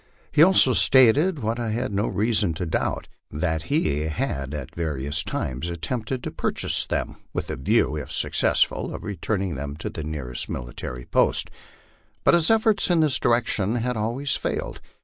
[0.31, 5.23] He also stilted, what I had no reason to doubt, that he had at various
[5.23, 10.03] times attempted to purchase them, with a view, if successful, of returning them to the
[10.03, 11.51] nearest military post;
[12.23, 14.81] but his efforts in this direction had always failed.